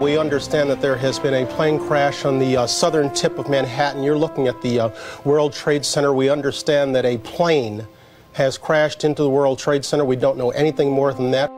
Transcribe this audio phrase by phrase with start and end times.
[0.00, 3.48] We understand that there has been a plane crash on the uh, southern tip of
[3.48, 4.02] Manhattan.
[4.02, 4.90] You're looking at the uh,
[5.24, 6.12] World Trade Center.
[6.12, 7.86] We understand that a plane
[8.34, 10.04] has crashed into the World Trade Center.
[10.04, 11.50] We don't know anything more than that.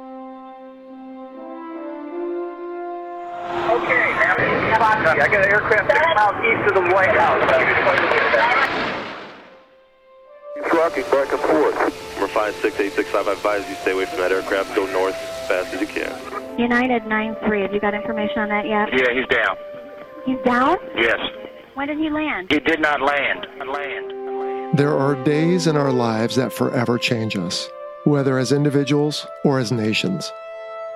[3.72, 7.42] Okay, I got an aircraft six miles east of the White House.
[10.54, 11.74] Keep rocking back and forth.
[12.14, 14.76] Number 5686, I advise you stay away from that aircraft.
[14.76, 16.37] Go north as fast as you can.
[16.58, 18.88] United 9-3, have you got information on that yet?
[18.92, 19.56] Yeah, he's down.
[20.26, 20.76] He's down?
[20.96, 21.18] Yes.
[21.74, 22.48] When did he land?
[22.50, 23.46] He did not land.
[23.64, 24.76] Land.
[24.76, 27.70] There are days in our lives that forever change us,
[28.02, 30.32] whether as individuals or as nations.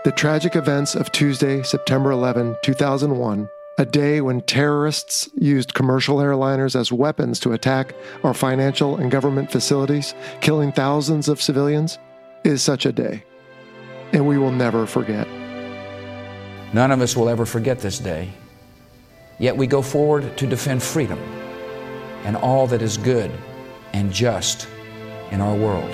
[0.05, 6.75] The tragic events of Tuesday, September 11, 2001, a day when terrorists used commercial airliners
[6.75, 11.99] as weapons to attack our financial and government facilities, killing thousands of civilians,
[12.43, 13.23] is such a day.
[14.13, 15.29] And we will never forget.
[16.73, 18.31] None of us will ever forget this day.
[19.39, 21.19] Yet we go forward to defend freedom
[22.25, 23.31] and all that is good
[23.93, 24.69] and just
[25.31, 25.91] in our world.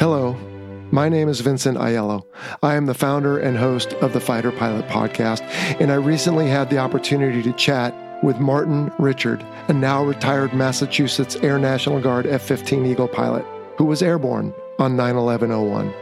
[0.00, 0.32] Hello,
[0.90, 2.24] my name is Vincent Aiello.
[2.62, 5.42] I am the founder and host of the Fighter Pilot podcast,
[5.80, 11.36] and I recently had the opportunity to chat with Martin Richard, a now retired Massachusetts
[11.36, 13.44] Air National Guard F 15 Eagle pilot
[13.76, 15.92] who was airborne on 9 11 01.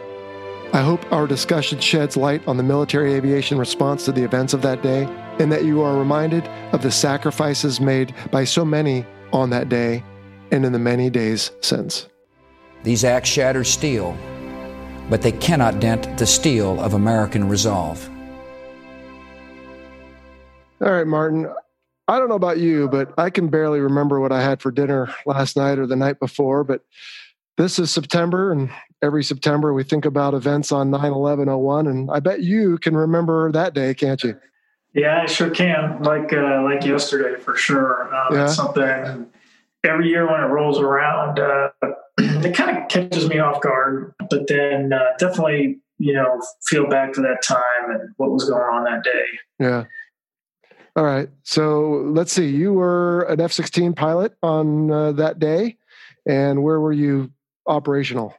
[0.73, 4.63] I hope our discussion sheds light on the military aviation response to the events of
[4.63, 5.03] that day
[5.41, 10.05] and that you are reminded of the sacrifices made by so many on that day
[10.53, 12.09] and in the many days since.
[12.85, 14.17] These acts shatter steel,
[15.09, 18.09] but they cannot dent the steel of American resolve.
[20.81, 21.53] All right, Martin.
[22.07, 25.13] I don't know about you, but I can barely remember what I had for dinner
[25.27, 26.63] last night or the night before.
[26.63, 26.85] But
[27.57, 28.71] this is September, and
[29.03, 31.87] every September we think about events on 9 11 01.
[31.87, 34.39] And I bet you can remember that day, can't you?
[34.95, 36.03] Yeah, I sure can.
[36.03, 38.15] Like uh, like yesterday, for sure.
[38.15, 38.45] Um, Yeah.
[38.45, 39.27] It's something
[39.85, 41.71] every year when it rolls around, uh,
[42.19, 44.15] it kind of catches me off guard.
[44.29, 48.63] But then uh, definitely, you know, feel back to that time and what was going
[48.63, 49.25] on that day.
[49.59, 49.85] Yeah.
[50.97, 51.29] All right.
[51.45, 52.49] So let's see.
[52.49, 55.77] You were an F 16 pilot on uh, that day.
[56.27, 57.31] And where were you
[57.67, 58.35] operational?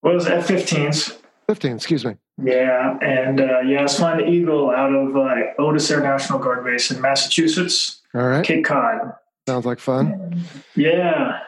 [0.00, 1.16] What was F 15s?
[1.48, 2.14] 15, excuse me.
[2.42, 6.38] Yeah, and uh, yeah, I was flying the Eagle out of uh, Otis Air National
[6.38, 8.44] Guard Base in Massachusetts, All right.
[8.44, 9.14] Cape Cod.
[9.46, 10.42] Sounds like fun.
[10.76, 11.40] Yeah,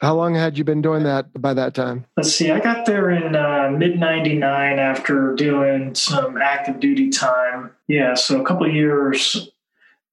[0.00, 2.04] How long had you been doing that by that time?
[2.16, 2.50] Let's see.
[2.50, 7.70] I got there in uh, mid '99 after doing some active duty time.
[7.88, 9.48] Yeah, so a couple of years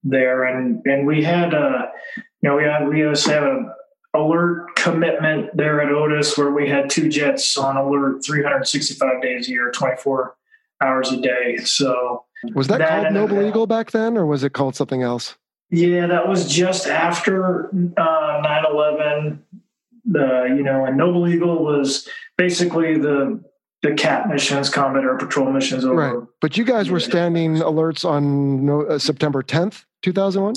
[0.03, 3.75] there, and and we had uh, you know we had we always have a
[4.13, 9.51] alert commitment there at Otis where we had two jets on alert 365 days a
[9.51, 10.35] year, 24
[10.81, 11.57] hours a day.
[11.57, 15.35] So Was that, That called Noble Eagle back then, or was it called something else?
[15.69, 17.65] Yeah, that was just after
[17.97, 19.39] uh, 9/11.
[20.05, 22.07] The you know, and Noble Eagle was
[22.37, 23.41] basically the
[23.81, 25.95] the CAP missions, combat air patrol missions over.
[25.95, 26.27] Right.
[26.41, 30.55] But you guys were standing alerts on no, uh, September 10th, 2001?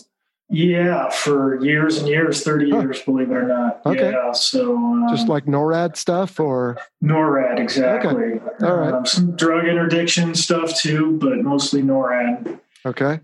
[0.49, 2.81] Yeah, for years and years, 30 Huh.
[2.81, 3.81] years, believe it or not.
[3.85, 4.13] Okay.
[4.13, 8.41] Yeah, so um, Just like NORAD stuff, or NORAD, exactly.
[8.63, 8.95] All right.
[8.95, 12.61] Um, some drug interdiction stuff too, but mostly NORAD.
[12.87, 13.21] okay.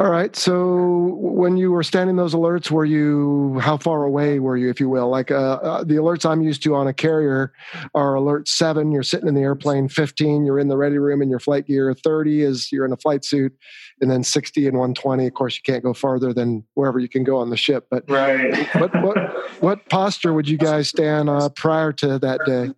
[0.00, 0.34] All right.
[0.34, 4.80] So when you were standing those alerts, were you how far away were you, if
[4.80, 5.10] you will?
[5.10, 7.52] Like uh, uh, the alerts I'm used to on a carrier
[7.94, 8.92] are alert seven.
[8.92, 9.90] You're sitting in the airplane.
[9.90, 10.46] 15.
[10.46, 11.92] You're in the ready room in your flight gear.
[11.92, 13.52] 30 is you're in a flight suit,
[14.00, 15.26] and then 60 and 120.
[15.26, 17.86] Of course, you can't go farther than wherever you can go on the ship.
[17.90, 18.74] But Right.
[18.76, 22.70] what what what posture would you guys stand uh, prior to that day?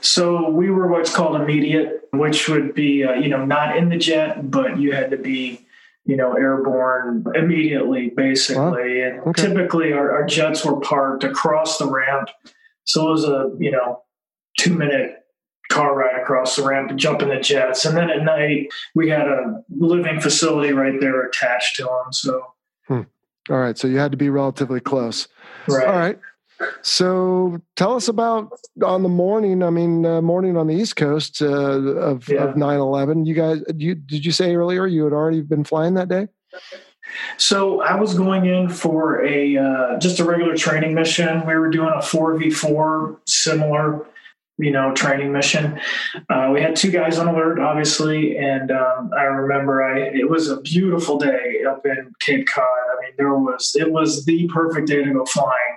[0.00, 3.98] So we were what's called immediate, which would be uh, you know not in the
[3.98, 5.66] jet, but you had to be
[6.04, 9.02] you know airborne immediately, basically.
[9.02, 9.42] And okay.
[9.42, 12.28] typically our, our jets were parked across the ramp,
[12.84, 14.02] so it was a you know
[14.58, 15.18] two minute
[15.70, 17.84] car ride across the ramp to jump in the jets.
[17.84, 22.12] And then at night we had a living facility right there attached to them.
[22.12, 22.52] So
[22.86, 23.02] Hmm.
[23.50, 25.28] All right, so you had to be relatively close.
[25.68, 25.86] Right.
[25.86, 26.18] All right.
[26.82, 28.50] So tell us about
[28.84, 29.62] on the morning.
[29.62, 32.44] I mean, uh, morning on the East Coast uh, of Yeah.
[32.44, 33.24] of nine eleven.
[33.26, 36.28] You guys, you did you say earlier you had already been flying that day?
[37.36, 41.46] So I was going in for a uh, just a regular training mission.
[41.46, 44.06] We were doing a four v four similar,
[44.56, 45.78] you know, training mission.
[46.30, 50.48] Uh, we had two guys on alert, obviously, and um, I remember I it was
[50.48, 52.64] a beautiful day up in Cape Cod.
[52.64, 55.76] I mean, there was it was the perfect day to go flying,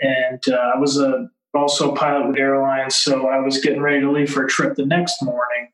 [0.00, 4.00] and uh, I was a also a pilot with airlines, so I was getting ready
[4.00, 5.68] to leave for a trip the next morning.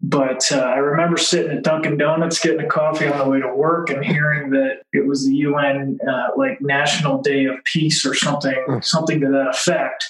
[0.00, 3.54] But uh, I remember sitting at Dunkin' Donuts getting a coffee on the way to
[3.54, 8.14] work and hearing that it was the UN uh, like National Day of Peace or
[8.14, 10.04] something, something to that effect.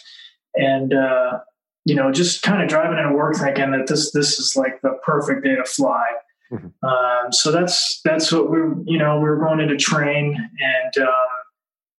[0.55, 1.41] And uh,
[1.85, 4.99] you know, just kind of driving into work thinking that this this is like the
[5.05, 6.05] perfect day to fly.
[6.51, 6.73] Mhm.
[6.83, 11.34] Um, so that's that's what we you know we were going into train and um,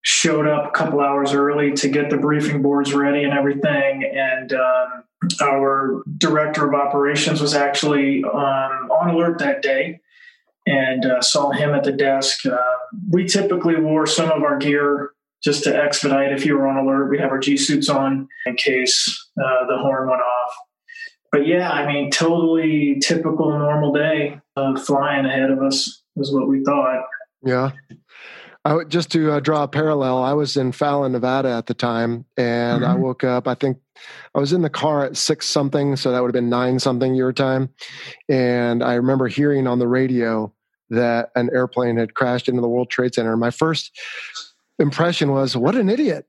[0.07, 4.53] showed up a couple hours early to get the briefing boards ready and everything and.
[4.53, 5.03] Um,
[5.41, 9.99] our director of operations was actually um, on alert that day
[10.67, 12.45] and uh, saw him at the desk.
[12.45, 12.57] Uh,
[13.09, 15.11] we typically wore some of our gear
[15.43, 17.09] just to expedite if you were on alert.
[17.09, 20.53] We'd have our G suits on in case uh, the horn went off.
[21.31, 26.47] But yeah, I mean, totally typical normal day of flying ahead of us is what
[26.47, 27.03] we thought.
[27.43, 27.71] Yeah.
[28.65, 31.75] I would, just to uh, draw a parallel, I was in Fallon, Nevada at the
[31.75, 32.99] time, and I Mhm.
[32.99, 33.47] woke up.
[33.47, 33.77] I think
[34.33, 37.13] I was in the car at six something, so that would have been nine something
[37.13, 37.69] your time.
[38.27, 40.51] And I remember hearing on the radio
[40.89, 43.37] that an airplane had crashed into the World Trade Center.
[43.37, 43.91] My first
[44.79, 46.25] impression was, "What an idiot!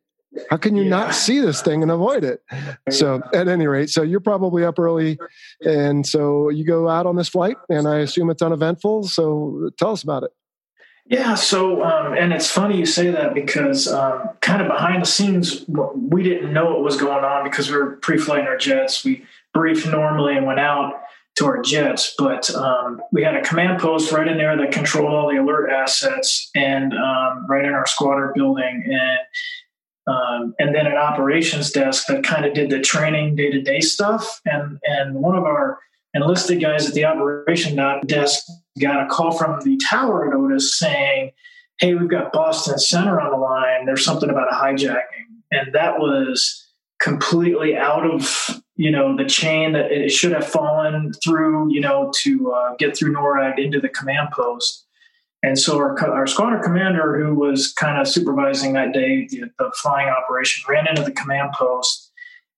[0.50, 0.90] How can you Yeah.
[0.90, 2.42] not see this thing and avoid it?"
[2.90, 5.18] So, at any rate, so you're probably up early,
[5.64, 9.04] and so you go out on this flight, and I assume it's uneventful.
[9.04, 10.30] So, tell us about it.
[11.08, 15.06] Yeah, so um, and it's funny you say that because um, kind of behind the
[15.06, 19.04] scenes, we didn't know what was going on because we were pre-flighting our jets.
[19.04, 19.24] We
[19.54, 20.94] briefed normally and went out
[21.36, 25.12] to our jets, but um, we had a command post right in there that controlled
[25.12, 29.18] all the alert assets, and um, right in our squadron building, and
[30.12, 33.80] um, and then an operations desk that kind of did the training day to day
[33.80, 35.78] stuff, and and one of our
[36.14, 37.76] enlisted guys at the operation
[38.06, 38.44] desk
[38.80, 41.32] got a call from the tower at Otis saying,
[41.78, 43.84] Hey, we've got Boston Center on the line.
[43.84, 45.26] There's something about a hijacking.
[45.50, 46.66] And that was
[47.00, 52.10] completely out of, you know, the chain that it should have fallen through, you know,
[52.22, 54.86] to uh, get through NORAD into the command post.
[55.42, 59.70] And so our, our squadron commander, who was kind of supervising that day, the, the
[59.76, 62.05] flying operation, ran into the command post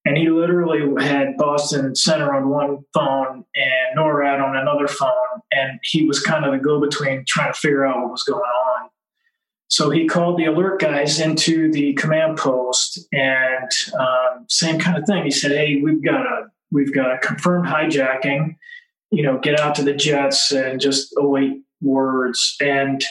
[0.08, 5.78] and he literally had Boston Center on one phone and NORAD on another phone, and
[5.82, 8.88] he was kind of the go-between trying to figure out what was going on.
[9.68, 13.70] So he called the alert guys into the command post, and
[14.00, 15.24] um, same kind of thing.
[15.24, 18.56] He said, "Hey, we've got a we've got a confirmed hijacking.
[19.10, 23.04] You know, get out to the jets and just await words." And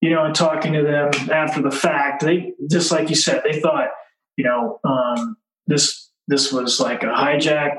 [0.00, 3.60] you know, and talking to them after the fact, they just like you said, they
[3.60, 3.88] thought,
[4.38, 7.78] you know, um, this this was like a hijack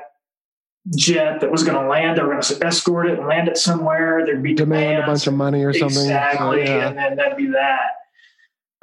[0.96, 2.18] jet that was going to land.
[2.18, 4.24] They were going to escort it and land it somewhere.
[4.26, 5.96] There'd be Demand a bunch of money or something.
[5.96, 6.90] So, Exactly, yeah.
[6.90, 7.80] and then that'd be that.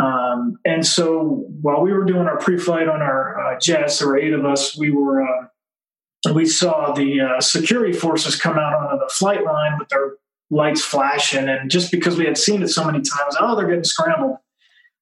[0.03, 4.19] Um, and so while we were doing our pre-flight on our uh, jets, there were
[4.19, 4.77] eight of us.
[4.79, 9.79] We were uh, we saw the uh, security forces come out onto the flight line
[9.79, 10.13] with their
[10.51, 13.85] lights flashing, and just because we had seen it so many times, oh, they're getting
[13.85, 14.37] scrambled.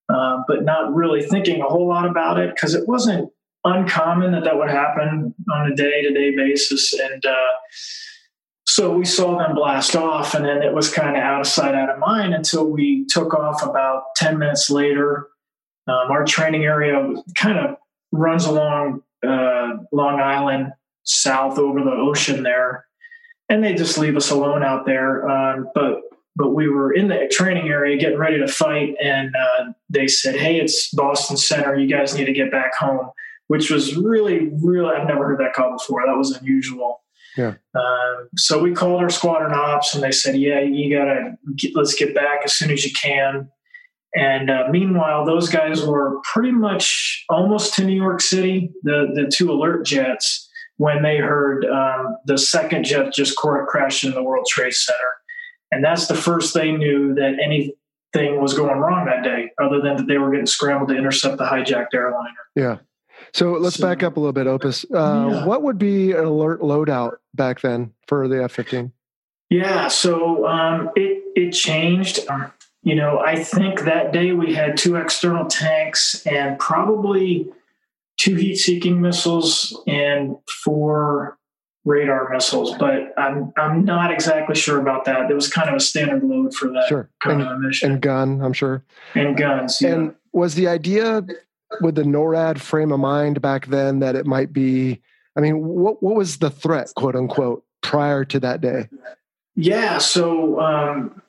[0.08, 3.28] Uh, but not really thinking a whole lot about it because it wasn't
[3.66, 6.92] uncommon that that would happen on a day-to-day basis.
[6.92, 7.52] And uh,
[8.66, 11.74] so we saw them blast off and then it was kind of out of sight
[11.74, 15.28] out of mind until we took off about 10 minutes later.
[15.88, 17.76] Um, our training area kind of
[18.12, 20.72] runs along uh, long island
[21.04, 22.86] south over the ocean there.
[23.48, 26.02] And they just leave us alone out there um, but
[26.38, 30.36] but we were in the training area getting ready to fight and uh, they said
[30.36, 31.76] hey it's boston center.
[31.76, 33.10] You guys need to get back home
[33.48, 36.02] which was really, really, I've never heard that call before.
[36.06, 37.02] That was unusual.
[37.36, 37.54] Yeah.
[37.74, 41.94] Um, so we called our squadron ops and they said, yeah, you gotta, get, let's
[41.94, 43.48] get back as soon as you can.
[44.14, 49.30] And uh, meanwhile, those guys were pretty much almost to New York City, the, the
[49.30, 50.48] two alert jets,
[50.78, 54.98] when they heard um, the second jet just crashed in the World Trade Center.
[55.70, 59.96] And that's the first they knew that anything was going wrong that day, other than
[59.96, 62.30] that they were getting scrambled to intercept the hijacked airliner.
[62.54, 62.78] Yeah.
[63.32, 64.84] So let's So- back up a little bit, Opus.
[64.92, 65.44] Uh, Yeah.
[65.46, 68.92] What would be an alert loadout back then for the F 15?
[69.50, 72.20] Yeah, so um, it it changed.
[72.28, 72.52] Um,
[72.82, 77.48] you know, I think that day we had two external tanks and probably
[78.18, 81.36] two heat seeking missiles and four
[81.84, 85.28] radar missiles, but I'm I'm not exactly sure about that.
[85.28, 87.08] There was kind of a standard load for that Sure.
[87.22, 87.92] kind And, of mission.
[87.92, 88.82] and gun, I'm sure.
[89.14, 89.80] And, guns.
[89.80, 89.90] Yeah.
[89.94, 91.24] And was the idea
[91.80, 95.02] with the NORAD frame of mind back then that it might be?
[95.36, 98.88] I mean, what what was the threat, quote unquote, prior to that day?
[99.54, 101.22] Yeah, so um,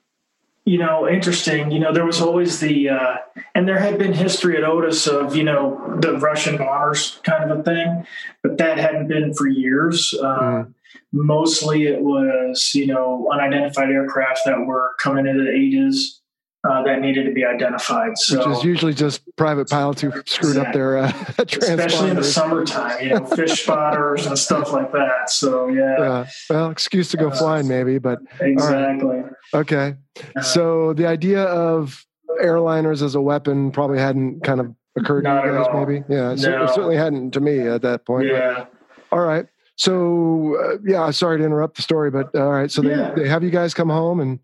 [0.65, 1.71] you know, interesting.
[1.71, 3.15] You know, there was always the, uh,
[3.55, 7.59] and there had been history at Otis of you know the Russian bombers kind of
[7.59, 8.05] a thing,
[8.43, 10.13] but that hadn't been for years.
[10.21, 10.75] Um,
[11.13, 16.16] Mostly, it was you know unidentified aircraft that were coming into the ADIZ
[16.63, 18.17] uh, that needed to be identified.
[18.17, 22.23] So Which is usually just private pilots who screwed up their uh, especially in the
[22.23, 25.29] summertime, you know, fish spotters and stuff like that.
[25.29, 26.27] So yeah, Yeah.
[26.49, 29.23] Well, excuse to go flying, maybe, but exactly.
[29.53, 29.95] okay.
[30.35, 32.05] Uh, So the idea of
[32.41, 36.03] airliners as a weapon probably hadn't kind of occurred to you guys, maybe.
[36.09, 36.63] Yeah, No.
[36.63, 38.27] it certainly hadn't to me at that point.
[38.29, 38.65] but- yeah.
[39.11, 39.45] All right.
[39.75, 42.69] So uh, yeah, sorry to interrupt the story, but all right.
[42.71, 43.13] So they, Yeah.
[43.15, 44.39] they have you guys come home, and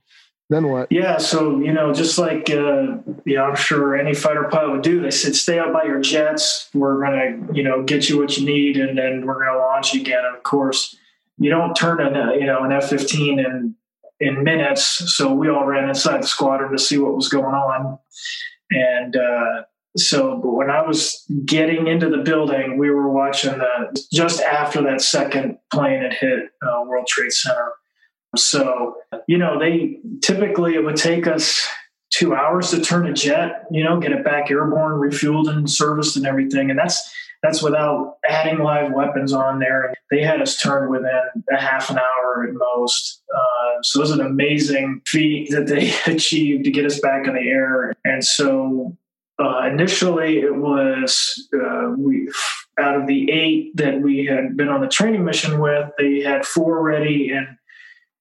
[0.54, 0.92] then what?
[0.92, 2.98] Yeah, so you know, just like uh,
[3.40, 5.02] I'm sure any fighter pilot would do.
[5.02, 6.70] They said, "Stay out by your jets.
[6.74, 10.24] We're gonna, you know, get you what you need, and then we're gonna launch again."
[10.36, 10.96] Of course,
[11.38, 13.76] you don't turn uh, you know, an F-15 in
[14.20, 15.16] in minutes.
[15.16, 17.98] So we all ran inside the squadron to see what was going on,
[18.72, 19.64] and uh,
[19.96, 25.02] so when I was getting into the building, we were watching the just after that
[25.02, 27.74] second plane had hit uh, World Trade Center.
[28.36, 28.96] So,
[29.28, 31.68] you know, they typically it would take us
[32.10, 36.16] two hours to turn a jet, you know, get it back airborne, refueled and serviced
[36.16, 36.70] and everything.
[36.70, 37.12] And that's
[37.42, 39.88] that's without adding live weapons on there.
[39.88, 41.20] And they had us turned within
[41.52, 43.22] a half an hour at most.
[43.36, 47.34] Uh, so it was an amazing feat that they achieved to get us back in
[47.34, 47.94] the air.
[48.06, 48.96] And so
[49.40, 52.30] uh, initially it was uh, we
[52.80, 56.46] out of the eight that we had been on the training mission with, they had
[56.46, 57.48] four ready and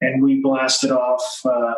[0.03, 1.41] and we blasted off.
[1.45, 1.75] Uh,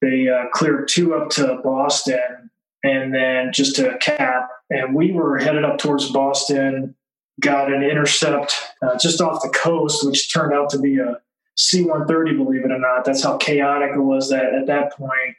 [0.00, 2.50] they uh, cleared two up to Boston,
[2.82, 6.94] and then just to cap, and we were headed up towards Boston.
[7.40, 11.18] Got an intercept uh, just off the coast, which turned out to be a
[11.56, 12.36] C-130.
[12.36, 15.36] Believe it or not, that's how chaotic it was that at that point.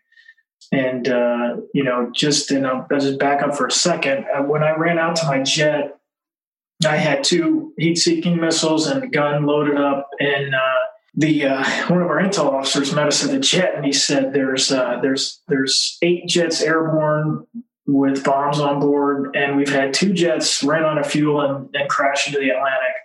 [0.72, 4.26] And uh, you know, just and I'll, just back up for a second.
[4.34, 6.00] Uh, when I ran out to my jet,
[6.86, 10.84] I had two heat-seeking missiles and a gun loaded up, and uh,
[11.16, 14.34] the uh, one of our intel officers met us at the jet, and he said,
[14.34, 17.46] "There's uh, there's there's eight jets airborne
[17.86, 21.90] with bombs on board, and we've had two jets ran out of fuel and, and
[21.90, 22.96] crash into the Atlantic."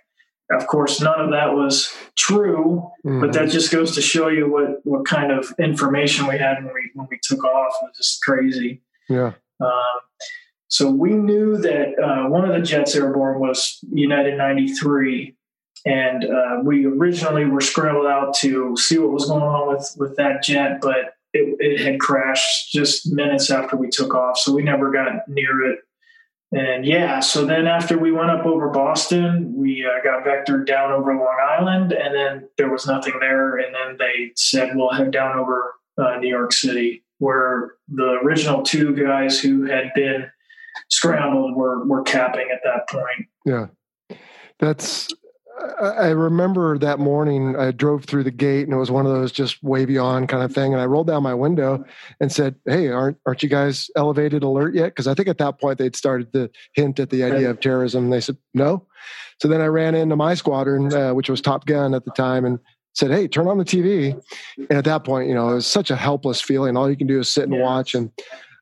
[0.51, 4.83] Of course, none of that was true, but that just goes to show you what
[4.83, 7.73] what kind of information we had when we when we took off.
[7.83, 8.81] It was just crazy.
[9.07, 9.33] Yeah.
[9.59, 9.99] Um,
[10.67, 15.35] so we knew that uh, one of the jets airborne was United 93,
[15.89, 20.15] and uh, we originally were scrambled out to see what was going on with with
[20.17, 24.63] that jet, but it, it had crashed just minutes after we took off, so we
[24.63, 25.79] never got near it.
[26.51, 30.91] And yeah, so then after we went up over Boston, we uh, got vectored down
[30.91, 33.57] over Long Island, and then there was nothing there.
[33.57, 38.63] And then they said, we'll head down over uh, New York City, where the original
[38.63, 40.25] two guys who had been
[40.89, 43.27] scrambled were, were capping at that point.
[43.45, 43.67] Yeah.
[44.57, 45.07] That's,
[45.81, 49.31] I remember that morning I drove through the gate and it was one of those
[49.31, 50.73] just wavy on kind of thing.
[50.73, 51.83] And I rolled down my window
[52.19, 54.95] and said, Hey, aren't, aren't you guys elevated alert yet?
[54.95, 58.05] Cause I think at that point they'd started to hint at the idea of terrorism.
[58.05, 58.85] And they said, no.
[59.41, 62.45] So then I ran into my squadron, uh, which was Top Gun at the time
[62.45, 62.59] and
[62.93, 64.19] said, Hey, turn on the TV.
[64.57, 66.75] And at that point, you know, it was such a helpless feeling.
[66.75, 67.63] All you can do is sit and Yeah.
[67.63, 67.95] watch.
[67.95, 68.11] And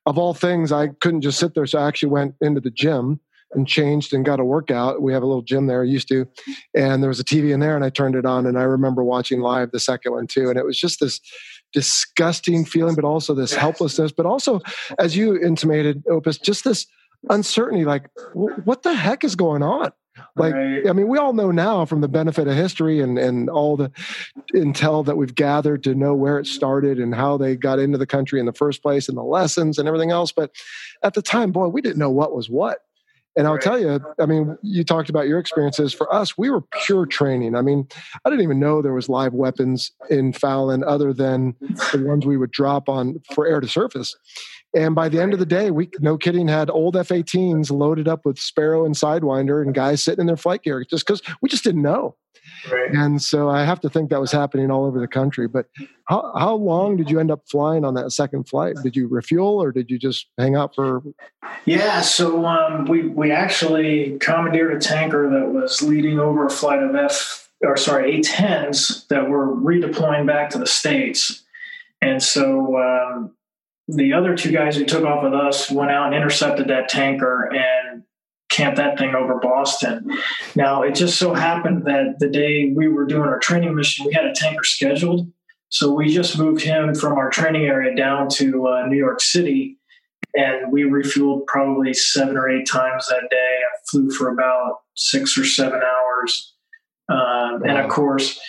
[0.06, 1.66] of all things, I couldn't just sit there.
[1.66, 3.20] So I actually went into the gym
[3.54, 5.02] and changed and got a workout.
[5.02, 6.28] We have a little gym there, used to,
[6.76, 9.04] and there was a TV in there, and I turned it on, and I remember
[9.04, 11.20] watching live the second one too, and it was just this
[11.74, 14.62] disgusting feeling, but also this helplessness, but also,
[15.00, 16.86] as you intimated, Opus, just this
[17.30, 19.92] uncertainty, like wh- what the heck is going on?
[20.36, 20.88] Like, Right.
[20.88, 23.92] I mean, we all know now from the benefit of history and, and all the
[24.56, 28.08] intel that we've gathered to know where it started and how they got into the
[28.08, 30.32] country in the first place and the lessons and everything else.
[30.32, 30.52] But
[31.04, 32.80] at the time, boy, we didn't know what was what.
[33.38, 33.62] And I'll Right.
[33.62, 35.94] tell you, I mean, you talked about your experiences.
[35.94, 37.56] For us, we were pure training.
[37.56, 37.88] I mean,
[38.26, 41.56] I didn't even know there was live weapons in Fallon other than
[41.92, 44.16] the ones we would drop on for air to surface.
[44.76, 48.08] And by the end of the day, we, no kidding, had old F 18s loaded
[48.08, 51.48] up with Sparrow and Sidewinder and guys sitting in their flight gear just because we
[51.48, 52.16] just didn't know.
[52.72, 52.92] Right.
[52.92, 55.48] And so I have to think that was happening all over the country.
[55.48, 55.68] But
[56.06, 58.76] how, how long did you end up flying on that second flight?
[58.84, 61.02] Did you refuel or did you just hang out for?
[61.66, 66.82] Yeah, so um, we we actually commandeered a tanker that was leading over a flight
[66.82, 71.44] of F or sorry A10s that were redeploying back to the states,
[72.02, 73.36] and so um,
[73.88, 77.52] the other two guys who took off with us went out and intercepted that tanker
[77.54, 78.04] and
[78.50, 80.10] camped that thing over Boston.
[80.56, 84.14] Now, it just so happened that the day we were doing our training mission, we
[84.14, 85.32] had a tanker scheduled.
[85.70, 89.78] So we just moved him from our training area down to uh, New York City,
[90.34, 93.36] and we refueled probably seven or eight times that day.
[93.38, 96.54] I flew for about six or seven hours.
[97.10, 98.40] Um, and of course,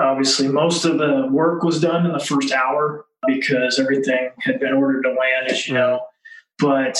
[0.00, 4.72] obviously, most of the work was done in the first hour because everything had been
[4.72, 6.00] ordered to land, as you know.
[6.58, 6.98] But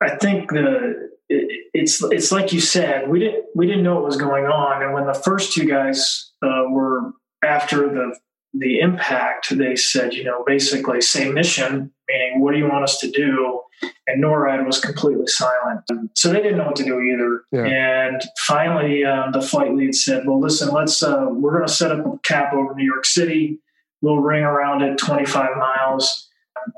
[0.00, 4.04] I think the it, it's it's like you said, we didn't we didn't know what
[4.04, 7.12] was going on, and when the first two guys uh, were
[7.44, 8.16] after the
[8.58, 12.98] the impact, they said, you know, basically same mission, meaning what do you want us
[13.00, 13.60] to do?
[14.06, 15.82] And NORAD was completely silent,
[16.14, 17.42] so they didn't know what to do either.
[17.52, 18.06] Yeah.
[18.06, 21.92] And finally, um, the flight lead said, "Well, listen, let's uh, we're going to set
[21.92, 23.58] up a cap over New York City.
[24.00, 26.28] We'll ring around it 25 miles,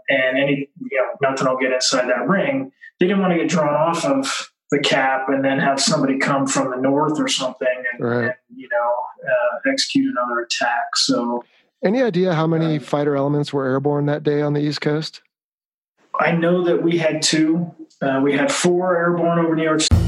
[0.09, 3.49] and any you know nothing will get inside that ring." They didn't want to get
[3.49, 7.66] drawn off of the cap and then have somebody come from the north or something
[7.92, 8.25] and, Right.
[8.25, 8.92] and, you know
[9.28, 10.97] uh, execute another attack.
[10.97, 11.45] So
[11.83, 15.23] Any idea how many fighter elements were airborne that day on the East Coast?
[16.18, 17.73] I know that we had two.
[18.02, 20.07] Uh, we had four airborne over New York City.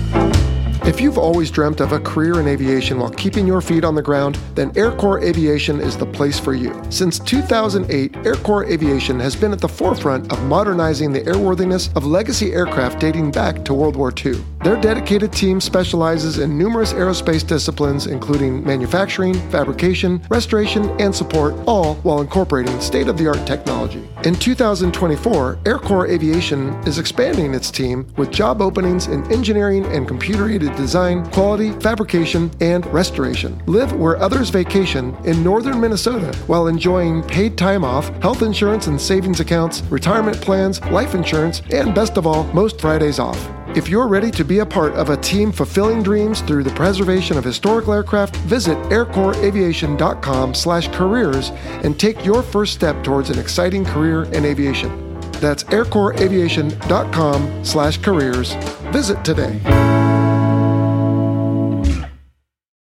[0.85, 4.03] If you've always dreamt of a career in aviation while keeping your feet on the
[4.03, 6.75] ground, then Air Corps Aviation is the place for you.
[6.89, 12.07] Since 2008, Air Corps Aviation has been at the forefront of modernizing the airworthiness of
[12.07, 14.43] legacy aircraft dating back to World War II.
[14.65, 21.97] Their dedicated team specializes in numerous aerospace disciplines, including manufacturing, fabrication, restoration, and support, all
[21.97, 24.10] while incorporating state of the art technology.
[24.25, 30.07] In 2024, Air Corps Aviation is expanding its team with job openings in engineering and
[30.07, 33.63] computer aided design, quality, fabrication, and restoration.
[33.65, 39.01] Live where others vacation in northern Minnesota while enjoying paid time off, health insurance and
[39.01, 43.60] savings accounts, retirement plans, life insurance, and best of all, most Fridays off.
[43.77, 47.39] If you're ready to be a part of a team fulfilling dreams through the preservation
[47.39, 51.51] of historical aircraft, visit aircorpsaviation.com/careers
[51.85, 54.91] and take your first step towards an exciting career in aviation.
[55.35, 58.53] That's aircorpsaviation.com/careers.
[58.93, 59.61] Visit today.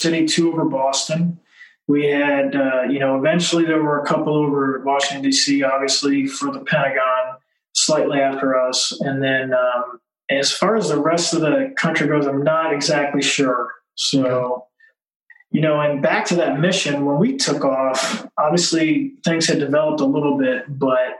[0.00, 1.38] City, two over Boston.
[1.86, 6.50] We had, uh, you know, eventually there were a couple over Washington, D.C., obviously for
[6.52, 7.36] the Pentagon,
[7.72, 8.90] slightly after us.
[9.00, 10.00] And then um,
[10.38, 13.72] as far as the rest of the country goes, I'm not exactly sure.
[13.94, 14.66] So,
[15.50, 20.00] you know, and back to that mission, when we took off, obviously things had developed
[20.00, 21.18] a little bit, but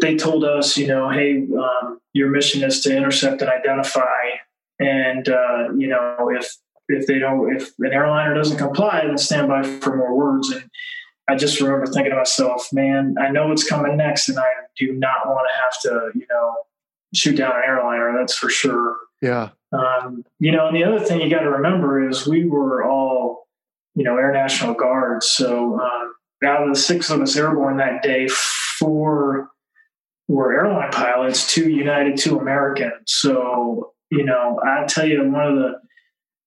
[0.00, 4.02] they told us, you know, hey, um, your mission is to intercept and identify.
[4.78, 6.56] And, uh, you know, if
[6.88, 10.50] if they don't, if an airliner doesn't comply, then stand by for more words.
[10.50, 10.68] And
[11.28, 14.92] I just remember thinking to myself, man, I know what's coming next, and I do
[14.92, 16.54] not want to have to, you know,
[17.14, 18.14] shoot down an airliner.
[18.18, 18.96] That's for sure.
[19.22, 19.50] Yeah.
[19.72, 23.48] Um, you know, and the other thing you got to remember is we were all,
[23.94, 25.28] you know, Air National Guards.
[25.28, 28.28] So um, out of the six of us airborne that day,
[28.78, 29.50] four
[30.28, 32.92] were airline pilots, two United, two American.
[33.06, 35.80] So, you know, I tell you, one of the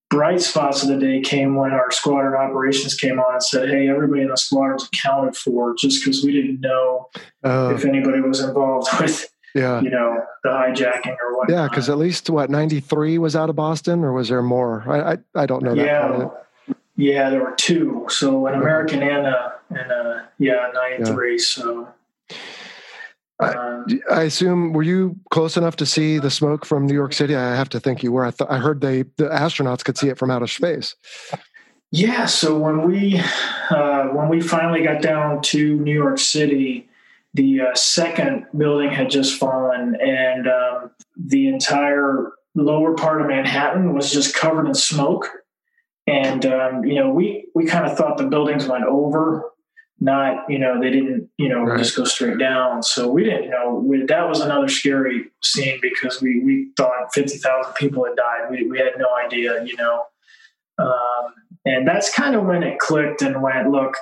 [0.10, 3.90] bright spots of the day came when our squadron operations came on and said, "Hey,
[3.90, 7.10] everybody in the squadron's accounted for," just because we didn't know
[7.44, 9.82] Uh, if anybody was involved with, yeah.
[9.82, 11.50] you know, the hijacking or what.
[11.50, 14.84] Yeah, because at least what ninety three was out of Boston, or was there more?
[14.88, 15.86] I I, I don't know that.
[15.86, 16.30] yeah,
[16.96, 18.06] yeah, there were two.
[18.10, 21.38] So an American and a and a yeah ninety three.
[21.38, 21.88] So.
[23.40, 27.14] I- um, I assume were you close enough to see the smoke from New York
[27.14, 27.36] City?
[27.36, 28.26] I have to think you were.
[28.26, 30.96] I thought I heard they the astronauts could see it from outer space.
[31.92, 33.22] Yeah, so when we
[33.70, 36.90] uh, when we finally got down to New York City,
[37.38, 43.94] the uh, second building had just fallen, and um, the entire lower part of Manhattan
[43.94, 45.30] was just covered in smoke.
[46.08, 49.52] And um, you know, we we kind of thought the buildings went over,
[50.00, 51.78] not you know they didn't you know Right.
[51.78, 52.82] just go straight down.
[52.82, 57.14] So we didn't you know we, that was another scary scene because we we thought
[57.14, 58.50] fifty thousand people had died.
[58.50, 60.06] We we had no idea, you know.
[60.80, 61.34] Um,
[61.66, 63.96] and that's kind of when it clicked and went, look,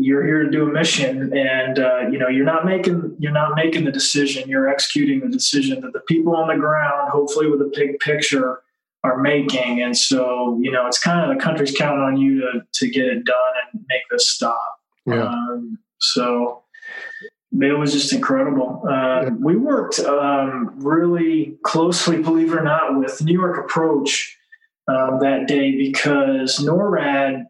[0.00, 3.54] you're here to do a mission, and uh, you know you're not making you're not
[3.54, 4.48] making the decision.
[4.48, 8.62] You're executing the decision that the people on the ground, hopefully with a big picture,
[9.04, 9.82] are making.
[9.82, 13.06] And so, you know, it's kind of the country's counting on you to to get
[13.06, 14.78] it done and make this stop.
[15.06, 15.24] Yeah.
[15.24, 16.62] Um, so
[17.52, 18.82] it was just incredible.
[18.88, 24.38] Uh, We worked um, really closely, believe it or not, with New York Approach
[24.88, 27.44] um, that day because NORAD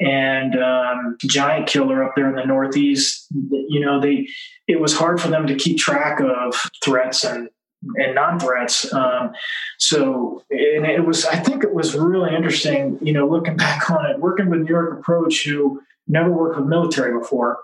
[0.00, 4.28] and um, Giant Killer up there in the Northeast, you know, they
[4.66, 7.48] it was hard for them to keep track of threats and
[7.96, 8.92] and non-threats.
[8.92, 9.32] Um,
[9.78, 14.06] so, and it was, I think it was really interesting, you know, looking back on
[14.06, 17.58] it, working with New York Approach, who never worked with military before,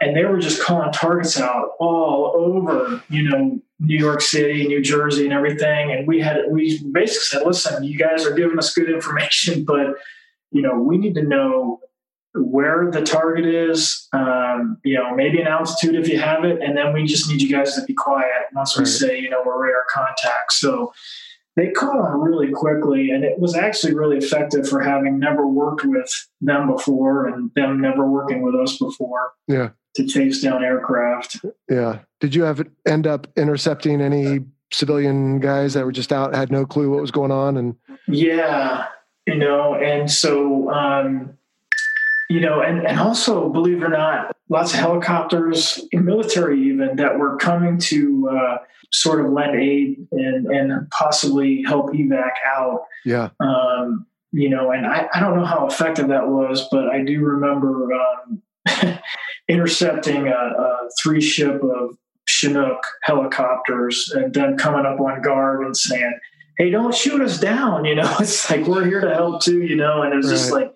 [0.00, 4.82] and they were just calling targets out all over, you know, New York City, New
[4.82, 5.92] Jersey, and everything.
[5.92, 9.96] And we had, we basically said, listen, you guys are giving us good information, but
[10.54, 11.80] you know, we need to know
[12.34, 16.76] where the target is, um, you know, maybe an altitude if you have it, and
[16.76, 18.88] then we just need you guys to be quiet And once we Right.
[18.88, 20.52] say, you know, we're radar contact.
[20.52, 20.92] So
[21.56, 25.84] they caught on really quickly, and it was actually really effective for having never worked
[25.84, 29.70] with them before and them never working with us before Yeah.
[29.96, 31.36] to chase down aircraft.
[31.70, 31.98] Yeah.
[32.20, 34.40] Did you have end up intercepting any
[34.72, 37.56] civilian guys that were just out, had no clue what was going on?
[37.56, 37.76] And
[38.08, 38.86] Yeah,
[39.26, 41.36] you know, and so um,
[42.30, 47.18] you know, and and also believe it or not, lots of helicopters, military even that
[47.18, 48.58] were coming to uh,
[48.92, 52.84] sort of lend aid and and possibly help evac out.
[53.04, 57.04] yeah, Um, you know, and I, I don't know how effective that was, but I
[57.04, 58.42] do remember um,
[59.48, 65.76] intercepting a, a three ship of Chinook helicopters and then coming up on guard and
[65.76, 66.18] saying,
[66.58, 67.84] Hey, don't shoot us down.
[67.84, 70.52] You know, it's like we're here to help too, you know, and it was just
[70.52, 70.72] like,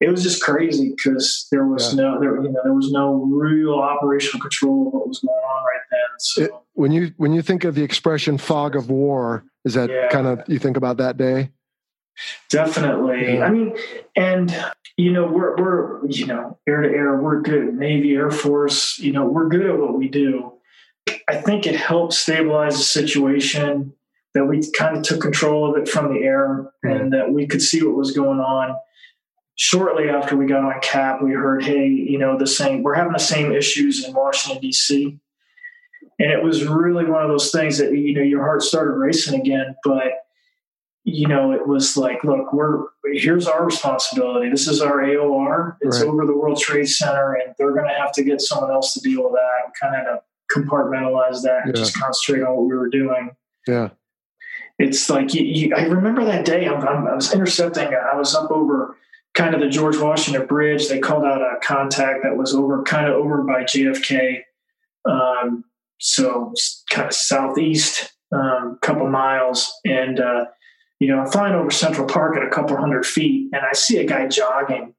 [0.00, 3.74] it was just crazy because there was no, there, you know, there was no real
[3.74, 6.00] operational control of what was going on right then.
[6.18, 9.90] So, It- when you when you think of the expression "fog of war," is that
[9.90, 10.08] Yeah.
[10.08, 11.50] kind of you think about that day?
[12.48, 13.34] Definitely.
[13.34, 13.44] Yeah.
[13.44, 13.76] I mean,
[14.16, 14.54] and
[14.96, 17.74] you know, we're we're you know, air to air, we're good.
[17.74, 20.52] Navy, Air Force, you know, we're good at what we do.
[21.28, 23.92] I think it helped stabilize the situation
[24.34, 27.62] that we kind of took control of it from the air and that we could
[27.62, 28.76] see what was going on.
[29.56, 33.12] Shortly after we got on cap, we heard, hey, you know, the same we're having
[33.12, 35.18] the same issues in Washington, DC.
[36.18, 39.38] And it was really one of those things that, you know, your heart started racing
[39.40, 39.74] again.
[39.84, 40.12] But
[41.04, 44.50] you know, it was like, look, we're here's our responsibility.
[44.50, 45.76] This is our AOR.
[45.80, 46.08] It's Right.
[46.08, 49.00] over the World Trade Center, and they're going to have to get someone else to
[49.00, 50.18] deal with that and kind of
[50.52, 51.80] compartmentalize that and Yeah.
[51.82, 53.30] just concentrate on what we were doing.
[53.66, 53.88] Yeah,
[54.80, 56.66] It's like you, you, I remember that day.
[56.66, 57.88] I'm, I'm, I was intercepting.
[57.88, 58.96] I was up over
[59.34, 60.88] kind of the George Washington Bridge.
[60.88, 64.40] They called out a contact that was over kind of over by JFK.
[65.04, 65.64] Um,
[65.98, 66.54] so
[66.90, 70.46] kind of southeast, um, couple miles, and uh,
[70.98, 73.98] you know, I'm flying over Central Park at a couple hundred feet, and I see
[73.98, 74.94] a guy jogging,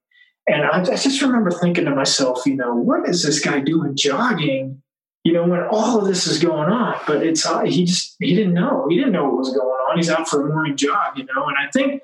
[0.47, 3.95] and I, I just remember thinking to myself, you know, what is this guy doing
[3.95, 4.83] jogging?
[5.23, 8.35] You know, when all of this is going on, but it's uh, he just he
[8.35, 9.97] didn't know he didn't know what was going on.
[9.97, 12.01] He's out for a morning jog, you know, and I think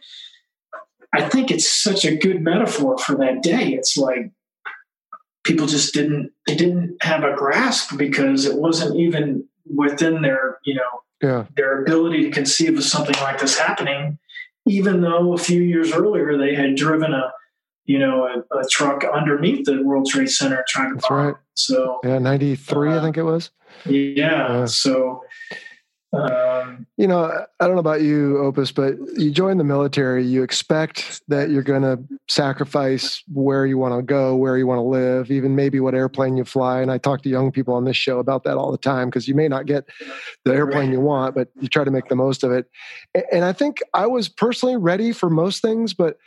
[1.13, 3.69] I think it's such a good metaphor for that day.
[3.69, 4.31] It's like
[5.43, 10.75] people just didn't they didn't have a grasp because it wasn't even within their you
[10.75, 14.19] know yeah, their ability to conceive of something like this happening,
[14.67, 17.31] even though a few years earlier they had driven a
[17.87, 21.25] you know a, a truck underneath the World Trade Center trying to That's bomb.
[21.25, 21.35] right.
[21.55, 22.19] So yeah.
[22.19, 23.49] Ninety three, I Uh, think it was.
[23.85, 24.65] yeah, Yeah.
[24.65, 25.23] so
[26.13, 27.25] um, You know,
[27.59, 31.63] I don't know about you, Opus, but you join the military, you expect that you're
[31.63, 35.81] going to sacrifice where you want to go, where you want to live, even maybe
[35.81, 36.79] what airplane you fly.
[36.81, 39.27] And I talk to young people on this show about that all the time because
[39.27, 39.85] you may not get
[40.45, 42.69] the airplane you want, but you try to make the most of it.
[43.33, 46.17] And I think I was personally ready for most things, but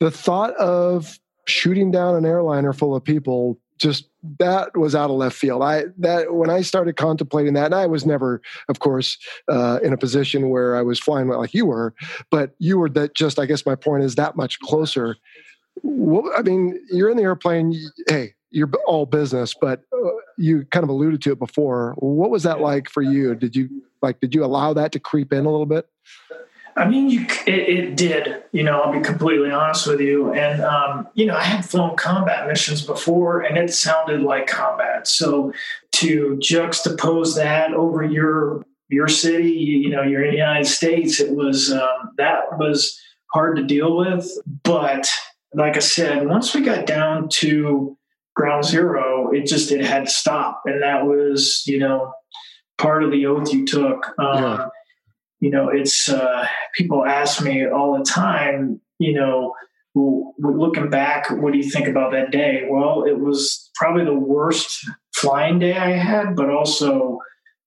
[0.00, 5.16] the thought of shooting down an airliner full of people just that was out of
[5.16, 5.62] left field.
[5.62, 9.92] I that when I started contemplating that, and I was never, of course, uh, in
[9.92, 11.94] a position where I was flying like you were,
[12.30, 13.38] but you were that just.
[13.38, 15.16] I guess my point is that much closer.
[15.82, 17.74] What, I mean, you're in the airplane.
[18.08, 21.94] Hey, you're all business, but uh, you kind of alluded to it before.
[21.98, 23.34] What was that like for you?
[23.34, 23.68] Did you
[24.00, 24.20] like?
[24.20, 25.86] Did you allow that to creep in a little bit?
[26.76, 28.42] I mean, you, it, it did.
[28.52, 30.32] You know, I'll be completely honest with you.
[30.34, 35.08] And um, you know, I had flown combat missions before, and it sounded like combat.
[35.08, 35.52] So
[35.92, 41.34] to juxtapose that over your your city, you, know, you're in the United States, it
[41.34, 43.00] was um, that was
[43.32, 44.30] hard to deal with.
[44.62, 45.10] But
[45.54, 47.96] like I said, once we got down to
[48.34, 52.12] ground zero, it just it had to stop, and that was you know
[52.76, 54.14] part of the oath you took.
[54.18, 54.68] Um, Yeah.
[55.40, 59.54] You know, it's uh, people ask me all the time, you know,
[59.94, 62.66] well, looking back, what do you think about that day?
[62.68, 67.18] Well, it was probably the worst flying day I had, but also,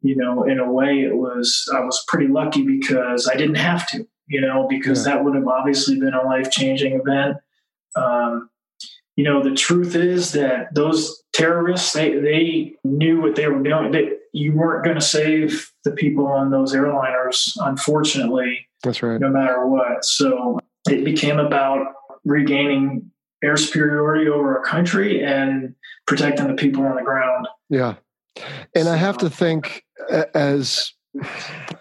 [0.01, 3.87] you know, in a way, it was I was pretty lucky because I didn't have
[3.89, 5.15] to, you know, because yeah.
[5.15, 7.37] that would have obviously been a life changing event.
[7.95, 8.49] Um,
[9.15, 13.91] you know, the truth is that those terrorists they they knew what they were doing.
[13.91, 18.67] They, you weren't going to save the people on those airliners, unfortunately.
[18.83, 19.19] That's right.
[19.19, 20.05] No matter what.
[20.05, 21.93] So it became about
[22.25, 23.11] regaining
[23.43, 25.75] air superiority over our country and
[26.07, 27.47] protecting the people on the ground.
[27.69, 27.95] Yeah.
[28.75, 29.83] And so, I have to think
[30.33, 30.93] as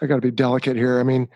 [0.01, 0.99] I got to be delicate here.
[0.99, 1.29] I mean,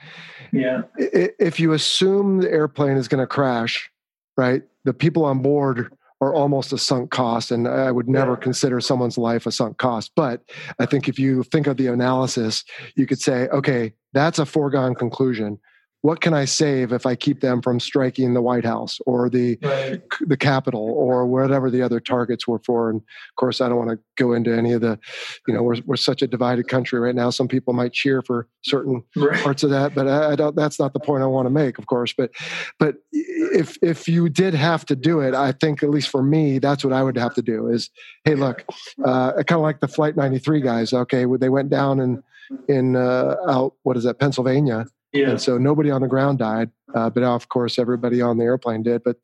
[0.52, 0.82] yeah.
[0.96, 3.90] If you assume the airplane is going to crash,
[4.36, 4.62] right?
[4.84, 7.50] The people on board are almost a sunk cost.
[7.50, 8.36] And I would never yeah.
[8.36, 10.12] consider someone's life a sunk cost.
[10.14, 10.40] But
[10.78, 14.94] I think if you think of the analysis, you could say, okay, that's a foregone
[14.94, 15.58] conclusion
[16.02, 19.56] what can I save if I keep them from striking the White House or the
[19.62, 20.02] right.
[20.20, 22.90] the Capitol or whatever the other targets were for?
[22.90, 24.98] And of course, I don't want to go into any of the,
[25.46, 27.30] you know, we're we're such a divided country right now.
[27.30, 29.40] Some people might cheer for certain right.
[29.42, 30.56] parts of that, but I, I, don't.
[30.56, 32.12] That's not the point I want to make, of course.
[32.12, 32.32] But
[32.80, 36.58] but if if you did have to do it, I think at least for me,
[36.58, 37.68] that's what I would have to do.
[37.68, 37.90] Is
[38.24, 38.64] hey, look,
[39.04, 40.92] uh, kind of like the Flight 93 guys.
[40.92, 42.22] Okay, they went down in
[42.68, 45.30] in uh, out what is that Pennsylvania yeah.
[45.30, 48.82] And so nobody on the ground died, uh, but of course everybody on the airplane
[48.82, 49.02] did.
[49.04, 49.18] But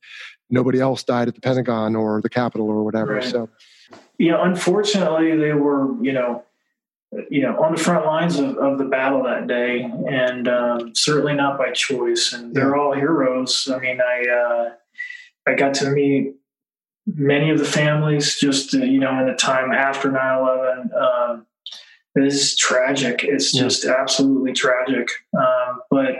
[0.50, 3.14] nobody else died at the Pentagon or the Capitol or whatever.
[3.14, 3.24] Right.
[3.24, 3.48] So,
[4.18, 6.44] you know, unfortunately, they were, you know,
[7.30, 11.32] you know, on the front lines of, of the battle that day, and um, certainly
[11.32, 12.34] not by choice.
[12.34, 12.82] And they're yeah.
[12.82, 13.66] all heroes.
[13.72, 14.70] I mean, I uh,
[15.50, 16.34] I got to meet
[17.06, 21.47] many of the families just you know in the time after 9-11 um, it
[22.14, 23.24] is tragic.
[23.24, 23.94] It's just yeah.
[23.98, 25.08] absolutely tragic.
[25.36, 26.16] Um, but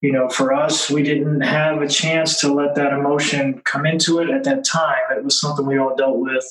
[0.00, 4.18] you know, for us, we didn't have a chance to let that emotion come into
[4.18, 5.00] it at that time.
[5.16, 6.44] It was something we all dealt with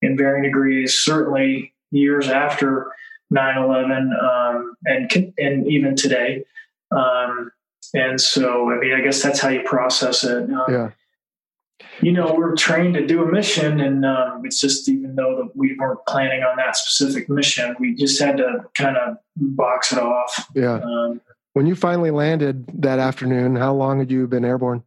[0.00, 0.94] in varying degrees.
[0.94, 2.92] Certainly, years after
[3.32, 6.44] 9/11, um, and and even today.
[6.90, 7.52] Um,
[7.92, 10.50] and so, I mean, I guess that's how you process it.
[10.50, 10.90] Um, yeah
[12.00, 15.56] you know, we're trained to do a mission, and um, it's just even though that
[15.56, 19.98] we weren't planning on that specific mission, we just had to kind of box it
[19.98, 20.48] off.
[20.54, 20.80] Yeah.
[20.80, 21.20] Um,
[21.54, 24.82] when you finally landed that afternoon, how long had you been airborne?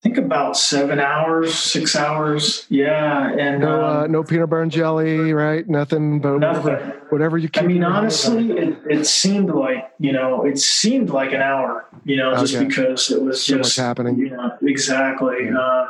[0.00, 2.64] I think about seven hours, six hours.
[2.70, 5.68] Yeah, and no, uh, um, no peanut butter and jelly, right?
[5.68, 6.62] Nothing, but nothing.
[6.62, 7.50] whatever, whatever you.
[7.50, 7.64] Can.
[7.64, 12.16] I mean, honestly, it, it, seemed like you know, it seemed like an hour, you
[12.16, 12.64] know, just okay.
[12.64, 14.16] because it was so just happening.
[14.16, 15.36] You know, exactly.
[15.44, 15.58] Yeah.
[15.58, 15.88] Um,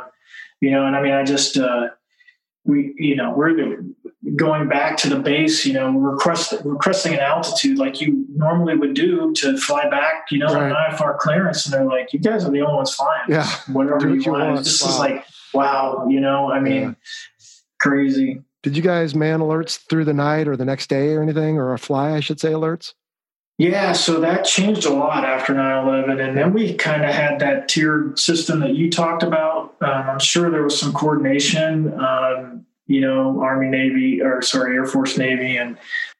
[0.61, 1.89] you know, and I mean, I just, uh,
[2.63, 3.83] we, you know, we're
[4.35, 8.93] going back to the base, you know, request, requesting an altitude like you normally would
[8.93, 10.71] do to fly back, you know, right.
[10.71, 11.65] an IFR clearance.
[11.65, 13.23] And they're like, you guys are the only ones flying.
[13.27, 13.49] Yeah.
[13.71, 14.53] Whatever you, you, want.
[14.53, 14.63] want.
[14.63, 14.89] This wow.
[14.89, 16.93] is like, wow, you know, I mean, yeah.
[17.81, 18.41] crazy.
[18.61, 21.73] Did you guys man alerts through the night or the next day or anything, or
[21.73, 22.93] a fly, I should say, alerts?
[23.61, 26.19] Yeah, so that changed a lot after 9 11.
[26.19, 29.60] And then we kind of had that tiered system that you talked about.
[29.81, 34.85] Um, I'm sure there was some coordination, um, you know, Army, Navy, or sorry, Air
[34.85, 35.77] Force, Navy, and,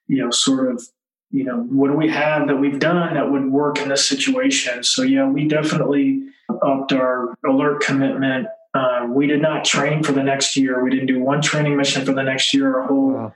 [0.07, 0.83] you know, sort of,
[1.29, 4.83] you know, what do we have that we've done that would work in this situation?
[4.83, 6.23] So, yeah, we definitely
[6.61, 8.47] upped our alert commitment.
[8.73, 10.83] Uh, we did not train for the next year.
[10.83, 12.79] We didn't do one training mission for the next year.
[12.79, 13.33] Our whole wow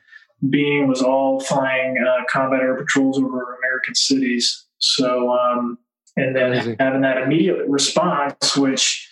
[0.50, 4.66] being was all flying uh, combat air patrols over American cities.
[4.80, 5.78] So, um,
[6.18, 9.10] and then having that immediate response, which,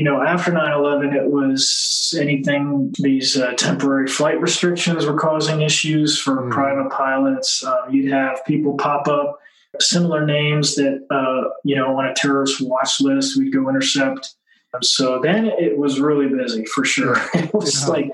[0.00, 5.60] you know, after 9 11, it was anything, these uh, temporary flight restrictions were causing
[5.60, 6.50] issues for mm.
[6.50, 7.62] private pilots.
[7.62, 9.38] Um, you'd have people pop up,
[9.78, 14.36] similar names that, uh, you know, on a terrorist watch list, we'd go intercept.
[14.80, 17.16] So then it was really busy for sure.
[17.34, 17.88] it was yeah.
[17.88, 18.12] like,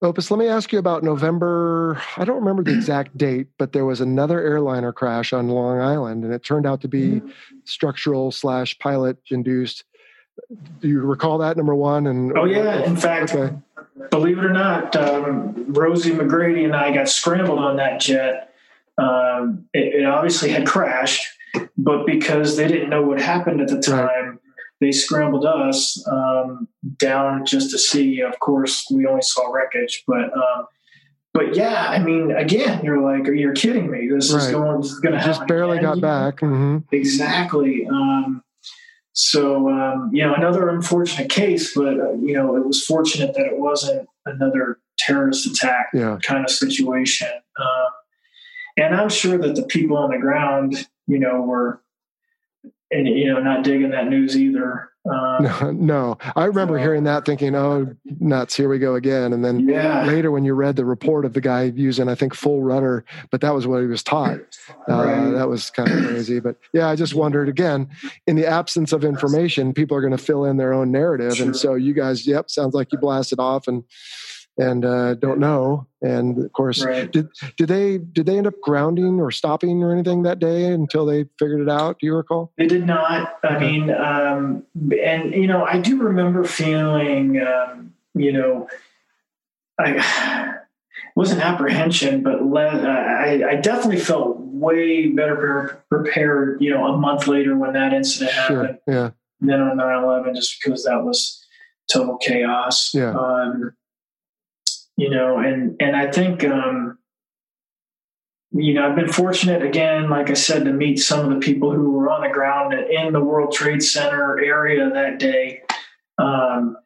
[0.00, 2.00] Opus, let me ask you about November.
[2.16, 6.22] I don't remember the exact date, but there was another airliner crash on Long Island,
[6.22, 7.28] and it turned out to be mm-hmm.
[7.64, 9.82] structural slash pilot induced.
[10.80, 12.06] Do you recall that number one?
[12.06, 13.56] And oh yeah, in fact, okay.
[14.10, 18.54] believe it or not, um, Rosie McGrady and I got scrambled on that jet.
[18.98, 21.26] Um, it, it, obviously had crashed,
[21.76, 24.06] but because they didn't know what happened at the time.
[24.06, 24.38] Right
[24.80, 26.68] they scrambled us um,
[26.98, 28.20] down just to see.
[28.20, 30.66] Of course, we only saw wreckage, but um,
[31.32, 34.08] but yeah, I mean, again, you're like, are you kidding me?
[34.08, 34.42] This right.
[34.42, 35.34] is going, this is going to happen.
[35.34, 36.36] Just barely got back.
[36.36, 36.94] Mm-hmm.
[36.94, 37.86] Exactly.
[37.86, 38.44] Um,
[39.14, 43.46] so um, you know, another unfortunate case, but uh, you know, it was fortunate that
[43.46, 46.18] it wasn't another terrorist attack yeah.
[46.22, 47.28] kind of situation.
[47.58, 47.86] Um,
[48.76, 51.82] and I'm sure that the people on the ground you know, were,
[52.90, 54.90] and you know, not digging that news either.
[55.10, 58.56] Um, no, no, I remember so- hearing that, thinking, "Oh, nuts!
[58.56, 61.40] Here we go again." And then yeah, later, when you read the report of the
[61.42, 64.40] guy using, I think, full rudder, but that was what he was taught.
[64.88, 65.30] Uh, Right.
[65.30, 66.40] That was kind of crazy.
[66.40, 67.88] But yeah, I just wondered again,
[68.26, 71.46] in the absence of information, people are going to fill in their own narrative, Sure.
[71.46, 73.84] and so you guys, yep, sounds like you blasted off and
[74.56, 75.86] and uh, don't know.
[76.00, 77.10] And of course, right.
[77.10, 81.06] did did they did they end up grounding or stopping or anything that day until
[81.06, 81.98] they figured it out?
[81.98, 82.52] Do you recall?
[82.58, 83.38] They did not.
[83.42, 84.64] I mean, um,
[85.02, 88.68] and you know, I do remember feeling, um, you know,
[89.78, 90.54] I
[90.94, 96.60] it wasn't apprehension, but I, I definitely felt way better pre- prepared.
[96.60, 98.94] You know, a month later when that incident happened, Sure.
[98.94, 99.10] Yeah.
[99.40, 101.44] than on 9-11 just because that was
[101.92, 102.92] total chaos.
[102.94, 103.14] Yeah.
[103.14, 103.74] Um,
[104.96, 106.98] you know, and and I think um,
[108.52, 111.72] you know I've been fortunate again, like I said, to meet some of the people
[111.72, 115.62] who were on the ground in the World Trade Center area that day.
[116.18, 116.76] Um,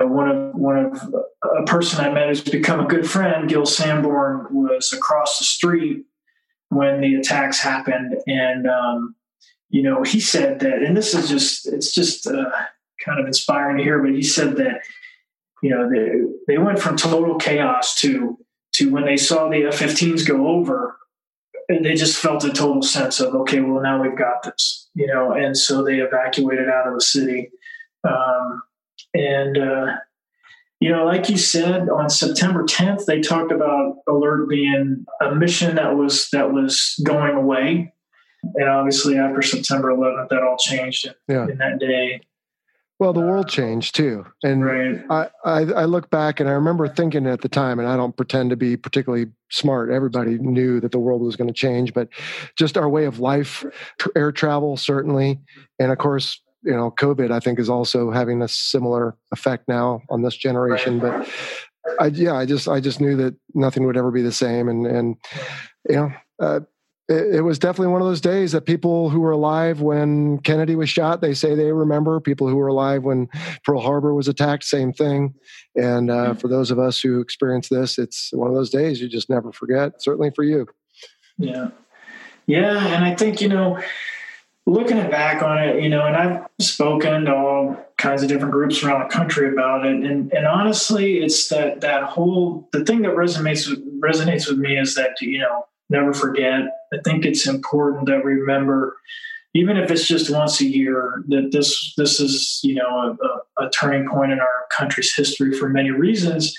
[0.00, 1.14] one of one of
[1.58, 6.04] a person I met who's become a good friend, Gil Sanborn, was across the street
[6.68, 9.14] when the attacks happened, and um,
[9.70, 12.50] you know he said that, and this is just it's just uh,
[13.02, 14.82] kind of inspiring to hear, but he said that
[15.64, 16.10] you know they
[16.46, 18.38] they went from total chaos to
[18.74, 20.98] to when they saw the F-15s go over,
[21.70, 25.06] and they just felt a total sense of okay, well now we've got this, you
[25.06, 27.50] know, and so they evacuated out of the city.
[28.06, 28.62] Um,
[29.14, 29.86] and, uh,
[30.80, 35.76] you know, like you said, on September 10th, they talked about alert being a mission
[35.76, 37.94] that was that was going away.
[38.56, 41.46] And obviously, after September 11th, that all changed in, Yeah.
[41.48, 42.20] in that day.
[43.00, 45.04] Well, the world changed too, and Right.
[45.10, 48.16] I, I I look back and I remember thinking at the time, and I don't
[48.16, 49.90] pretend to be particularly smart.
[49.90, 52.08] Everybody knew that the world was going to change, but
[52.56, 53.64] just our way of life,
[54.14, 55.40] air travel certainly,
[55.80, 60.02] and of course, you know, COVID I think is also having a similar effect now
[60.08, 61.00] on this generation.
[61.00, 61.28] But
[61.98, 64.86] I yeah, I just I just knew that nothing would ever be the same, and
[64.86, 65.16] and
[65.88, 66.12] you know.
[66.40, 66.60] Uh,
[67.08, 70.76] it, it was definitely one of those days that people who were alive when Kennedy
[70.76, 72.20] was shot, they say they remember.
[72.20, 73.28] People who were alive when
[73.64, 75.34] Pearl Harbor was attacked, same thing.
[75.74, 79.08] And uh, for those of us who experienced this, it's one of those days you
[79.08, 80.02] just never forget.
[80.02, 80.66] Certainly for you.
[81.36, 81.68] Yeah.
[82.46, 82.86] Yeah.
[82.94, 83.80] And I think, you know,
[84.66, 88.82] looking back on it, you know, and I've spoken to all kinds of different groups
[88.82, 89.96] around the country about it.
[89.96, 94.78] And, and honestly, it's that, that whole, the thing that resonates with, resonates with me
[94.78, 96.60] is that, you know, never forget.
[96.92, 98.96] I think it's important that we remember,
[99.54, 103.16] even if it's just once a year, that this, this is, you know,
[103.58, 106.56] a, a, turning point in our country's history for many reasons.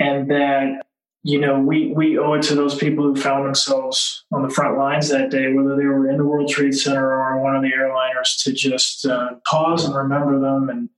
[0.00, 0.82] And that
[1.24, 4.78] you know, we, we owe it to those people who found themselves on the front
[4.78, 7.62] lines that day, whether they were in the World Trade Center or on one of
[7.62, 10.88] the airliners, to just uh, pause and remember them and,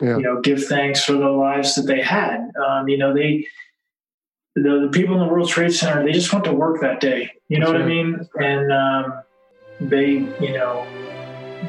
[0.00, 0.18] Yeah.
[0.18, 2.50] you know, give thanks for the lives that they had.
[2.64, 3.46] Um, you know, they,
[4.54, 7.30] the, the people in the World Trade Center, they just went to work that day.
[7.48, 8.06] You know That's what I right.
[8.06, 8.28] mean?
[8.40, 9.22] And um,
[9.80, 10.10] they,
[10.44, 10.86] you know,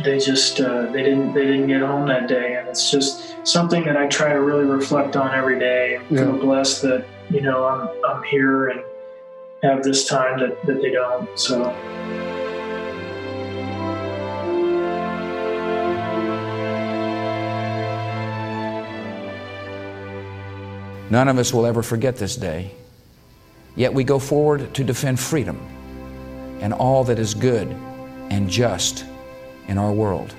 [0.03, 3.83] they just uh, they didn't they didn't get home that day, and it's just something
[3.85, 5.99] that I try to really reflect on every day.
[6.09, 6.41] Feel Yeah.
[6.41, 8.81] blessed that you know I'm I'm here and
[9.61, 11.29] have this time that, that they don't.
[11.39, 11.63] So
[21.09, 22.71] None of us will ever forget this day.
[23.75, 25.59] Yet we go forward to defend freedom
[26.59, 27.67] and all that is good
[28.29, 29.05] and just
[29.67, 30.33] in our world.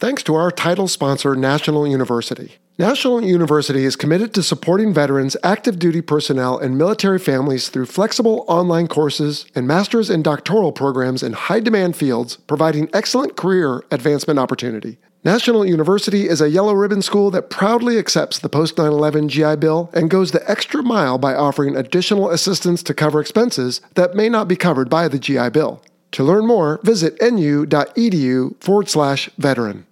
[0.00, 2.56] Thanks to our title sponsor, National University.
[2.76, 8.44] National University is committed to supporting veterans, active duty personnel, and military families through flexible
[8.48, 14.40] online courses and master's and doctoral programs in high demand fields, providing excellent career advancement
[14.40, 14.98] opportunity.
[15.24, 19.56] National University is a yellow ribbon school that proudly accepts the post 9 11 GI
[19.56, 24.28] Bill and goes the extra mile by offering additional assistance to cover expenses that may
[24.28, 25.82] not be covered by the GI Bill.
[26.12, 29.86] To learn more, visit nu.edu forward slash veteran.